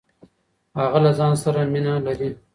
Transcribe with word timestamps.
هغه 0.79 0.99
له 1.05 1.11
ځان 1.19 1.33
سره 1.43 1.59
مينه 1.73 1.93
لري. 2.05 2.29